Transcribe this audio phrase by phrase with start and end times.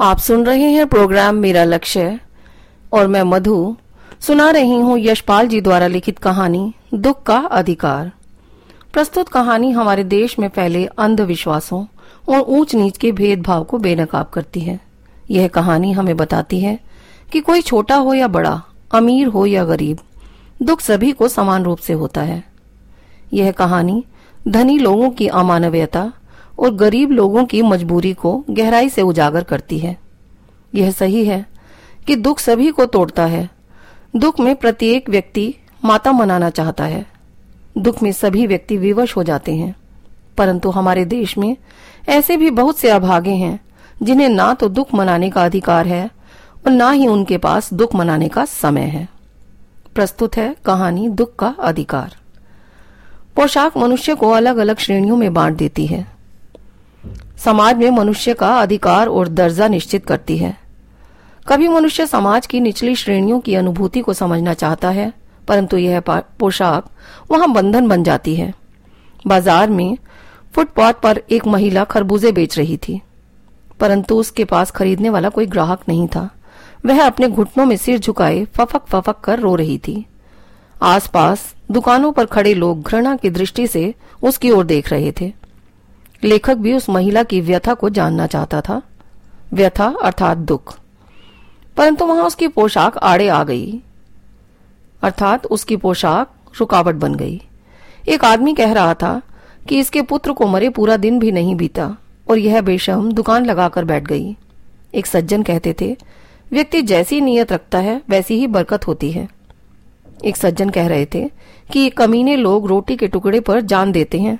[0.00, 2.20] आप सुन रहे हैं प्रोग्राम मेरा लक्ष्य
[2.92, 3.76] और मैं मधु
[4.20, 8.12] सुना रही हूँ यशपाल जी द्वारा लिखित कहानी, दुख का अधिकार।
[8.92, 11.84] प्रस्तुत कहानी हमारे देश में फैले अंधविश्वासों
[12.28, 14.80] और ऊंच नीच के भेदभाव को बेनकाब करती है।
[15.30, 16.78] यह कहानी हमें बताती है
[17.32, 18.62] कि कोई छोटा हो या बड़ा,
[18.94, 19.98] अमीर हो या गरीब,
[20.62, 22.44] दुख सभी को समान रूप से होता है।
[23.32, 24.04] यह कहानी
[24.48, 26.12] धनी लोगों की अमानवीयता
[26.62, 29.98] और गरीब लोगों की मजबूरी को गहराई से उजागर करती है।
[30.74, 31.46] यह सही है
[32.06, 33.50] कि दुख सभी को तोड़ता है।
[34.16, 35.54] दुख में प्रत्येक व्यक्ति
[35.84, 37.06] माता मनाना चाहता है।
[37.78, 39.76] दुख में सभी व्यक्ति विवश हो जाते हैं।
[40.38, 41.56] परंतु हमारे देश में
[42.08, 43.60] ऐसे भी बहुत से अभागे हैं
[44.02, 46.10] जिन्हें ना तो दुख मनाने का अधिकार है
[46.66, 49.08] और ना ही उनके पास दुख मनाने का समय है।
[49.94, 52.16] प्रस्तुत है कहानी दुख का अधिकार।
[53.36, 56.21] पोशाक मनुष्य को अलग अलग श्रेणियों में बांट देती है।
[57.44, 60.56] समाज में मनुष्य का अधिकार और दर्जा निश्चित करती है।
[61.46, 65.12] कभी मनुष्य समाज की निचली श्रेणियों की अनुभूति को समझना चाहता है,
[65.48, 66.90] परंतु यह पोशाक
[67.30, 68.52] वहाँ बंधन बन जाती है।
[69.26, 69.96] बाज़ार में
[70.54, 73.00] फुटपाथ पर एक महिला खरबूजे बेच रही थी,
[73.80, 76.28] परंतु उसके पास खरीदने वाला कोई ग्राहक नहीं था।
[76.86, 80.04] वह अपने घुटनों में सिर झुकाए फफक फफक कर रो रही थी।
[80.76, 85.32] आसपास दुकानों पर खड़े लोग घृणा की दृष्टि से उसकी ओर देख रहे थे।
[86.24, 88.82] लेखक भी उस महिला की व्यथा को जानना चाहता था।
[89.52, 90.78] व्यथा अर्थात दुख।
[91.76, 93.82] परंतु वहाँ उसकी पोशाक आड़े आ गई।
[95.02, 97.42] अर्थात उसकी पोशाक रुकावट बन गई।
[98.08, 99.22] एक आदमी कह रहा था
[99.68, 101.96] कि इसके पुत्र को मरे पूरा दिन भी नहीं बीता
[102.30, 104.36] और यह बेशम दुकान लगाकर बैठ गई।
[104.94, 105.96] एक सज्जन कहते थे,
[106.52, 109.28] व्यक्ति जैसी नीयत रखता है, वैसी ही बरकत होती है।
[110.24, 111.30] एक सज्जन कह रहे थे
[111.72, 114.38] कि कमीने लोग रोटी के टुकड़े पर जान देते हैं।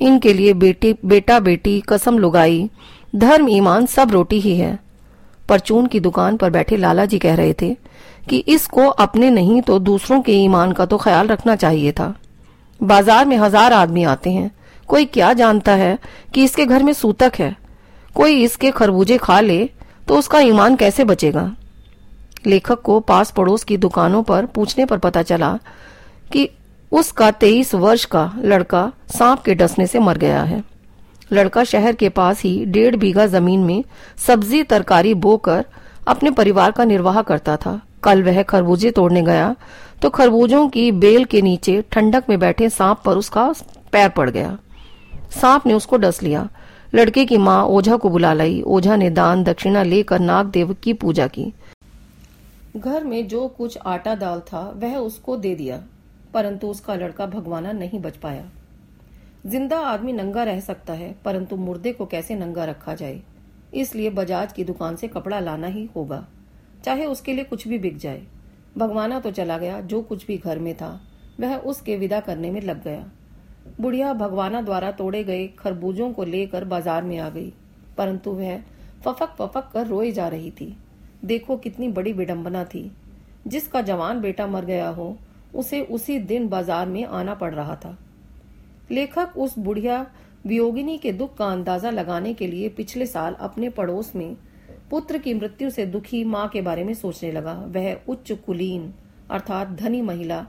[0.00, 2.68] इनके लिए बेटी, बेटा बेटी कसम लुगाई।
[3.16, 4.78] धर्म, ईमान सब रोटी ही है।
[5.48, 7.74] परचून की दुकान पर बैठे लाला जी कह रहे थे
[8.28, 12.14] कि इसको अपने नहीं तो दूसरों के ईमान का तो ख्याल रखना चाहिए था।
[12.80, 14.50] बाज़ार में हज़ार आदमी आते हैं।
[14.88, 15.98] कोई क्या जानता है
[16.34, 17.56] कि इसके घर में सूतक है?
[18.14, 19.64] कोई इसके खरबूजे खा ले
[20.08, 21.50] तो उसका ईमान कैसे बचेगा?
[22.46, 25.52] लेखक को पास पड़ोस की दुकानों पर पूछने पर पता चला
[26.32, 26.48] कि
[26.92, 30.62] उसका तेईस वर्ष का लड़का सांप के डसने से मर गया है।
[31.32, 33.84] लड़का शहर के पास ही डेढ़ बीघा ज़मीन में
[34.18, 35.64] सब्ज़ी तरकारी बोकर
[36.08, 39.54] अपने परिवार का निर्वाह करता था। कल वह खरबूजे तोड़ने गया
[40.02, 43.52] तो खरबूजों की बेल के नीचे ठंडक में बैठे सांप पर उसका
[43.92, 44.56] पैर पड़ गया।
[45.32, 46.48] सांप ने उसको डस लिया।
[46.94, 50.92] लड़के की माँ ओझा को बुला लाई। ओझा ने दान दक्षिणा लेकर नाग देव की
[50.94, 51.52] पूजा की।
[52.76, 55.78] घर में जो कुछ आटा दाल था, वह उसको दे दिया।
[56.34, 58.50] परंतु उसका लड़का भगवाना नहीं बच पाया।
[59.46, 63.20] ज़िंदा आदमी नंगा रह सकता है, परंतु मुर्दे को कैसे नंगा रखा जाए?
[63.74, 66.26] इसलिए बजाज की दुकान से कपड़ा लाना ही होगा।
[66.84, 68.22] चाहे उसके लिए कुछ भी बिक जाए।
[68.78, 71.00] भगवाना तो चला गया, जो कुछ भी घर में था,
[71.40, 73.10] वह उसके विदा करने में लग गया।
[73.80, 77.52] बुढ़िया भगवाना द्वारा तोड़े गए खरबूजों को लेकर बाज़ार में आ गई,
[77.98, 78.60] परंतु वह
[79.04, 80.76] फफक फफक कर रोए जा रही थी।
[81.24, 82.90] देखो कितनी बड़ी विडंबना थी।
[83.46, 85.16] जिसका जवान बेटा मर गया हो
[85.54, 87.96] उसे उसी दिन बाज़ार में आना पड़ रहा था।
[88.90, 90.06] लेखक उस बुढ़िया
[90.46, 94.36] वियोगिनी के दुख का अंदाज़ा लगाने के लिए पिछले साल अपने पड़ोस में
[94.90, 98.92] पुत्र की मृत्यु से दुखी माँ के बारे में सोचने लगा। वह उच्च कुलीन
[99.30, 100.46] अर्थात धनी महिला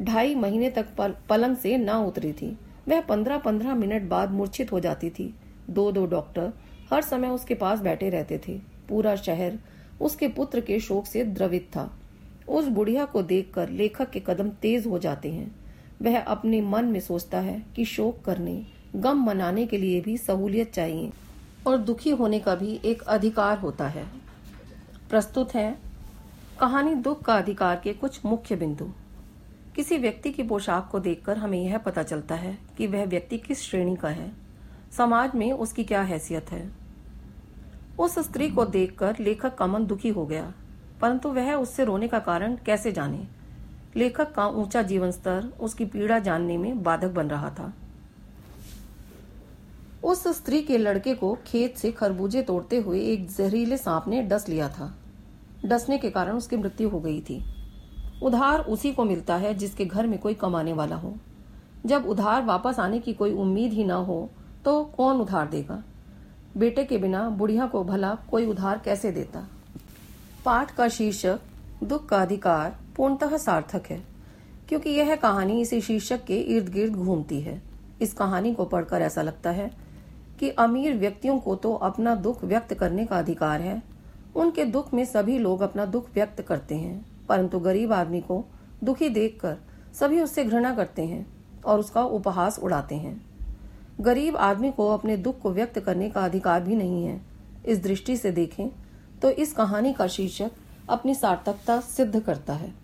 [0.00, 2.56] ढाई महीने तक पल, पलंग से न उतरी थी।
[2.88, 5.32] वह पंद्रह पंद्रह मिनट बाद मूर्छित हो जाती थी।
[5.70, 6.52] दो दो डॉक्टर
[6.90, 8.58] हर समय उसके पास बैठे रहते थे।
[8.88, 9.58] पूरा शहर
[10.00, 11.90] उसके पुत्र के शोक से द्रवित था।
[12.48, 15.64] उस बुढ़िया को देखकर लेखक के कदम तेज हो जाते हैं।
[16.02, 18.66] वह अपने मन में सोचता है कि शोक करने,
[18.96, 21.12] गम मनाने के लिए भी सहूलियत चाहिए
[21.66, 24.06] और दुखी होने का भी एक अधिकार होता है।
[25.10, 25.78] प्रस्तुत है,
[26.60, 28.90] कहानी दुख का अधिकार के कुछ मुख्य बिंदु।
[29.76, 33.62] किसी व्यक्ति की पोशाक को देखकर हमें यह पता चलता है कि वह व्यक्ति किस
[33.62, 34.32] श्रेणी का है।
[34.92, 36.72] समाज में उसकी क्या हैसियत है?
[37.98, 40.52] उस स्त्री को देखकर लेखक का मन दुखी हो गया।
[41.04, 43.18] परंतु वह उससे रोने का कारण कैसे जाने?
[43.96, 47.72] लेखक का ऊँचा जीवन स्तर, उसकी पीड़ा जानने में बाधक बन रहा था।
[50.04, 54.48] उस स्त्री के लड़के को खेत से खरबूजे तोड़ते हुए एक जहरीले सांप ने डस
[54.48, 54.94] लिया था।
[55.64, 57.40] डसने के कारण उसकी मृत्यु हो गई थी।
[58.22, 61.14] उधार उसी को मिलता है जिसके घर में कोई कमाने वाला हो।
[61.86, 64.30] जब उधार वापस आने की कोई उम्मीद ही ना हो
[64.64, 65.82] तो कौन उधार देगा?
[66.56, 69.48] बेटे के बिना बुढ़िया को भला कोई उधार कैसे देता?
[70.44, 71.38] पाठ का शीर्षक,
[71.82, 74.02] दुख का अधिकार पूर्णतः सार्थक है,
[74.68, 77.60] क्योंकि यह कहानी इसी शीर्षक के इर्द गिर्द घूमती है।
[78.02, 79.70] इस कहानी को पढ़कर ऐसा लगता है
[80.40, 83.82] कि अमीर व्यक्तियों को तो अपना दुख व्यक्त करने का अधिकार है।
[84.36, 88.44] उनके दुख में सभी लोग अपना दुख व्यक्त करते हैं, परंतु गरीब आदमी को
[88.84, 89.56] दुखी देखकर
[89.94, 91.26] सभी उससे घृणा करते हैं
[91.62, 93.20] और उसका उपहास उड़ाते हैं।
[94.00, 97.20] गरीब आदमी को अपने दुख को व्यक्त करने का अधिकार भी नहीं है।
[97.66, 98.68] इस दृष्टि से देखें
[99.24, 100.50] तो इस कहानी का शीर्षक
[100.88, 102.83] अपनी सार्थकता सिद्ध करता है।